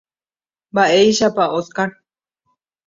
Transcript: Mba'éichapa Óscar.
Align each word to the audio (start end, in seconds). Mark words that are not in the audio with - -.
Mba'éichapa 0.71 1.43
Óscar. 1.57 1.89